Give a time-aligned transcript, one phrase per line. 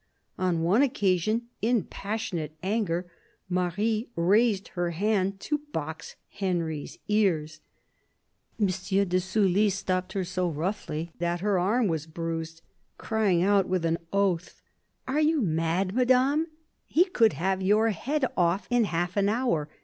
[0.39, 3.05] On one occasion, in passionate anger,
[3.47, 7.61] Marie raised her hand to box Henry's ears
[8.59, 9.07] I" M.
[9.07, 12.63] de Sully stopped her so roughly that her arm was bruised,
[12.97, 14.63] crying out with an oath:'
[15.07, 16.47] Are you mad, Madame?
[16.87, 19.69] He could have your head off in half an hour.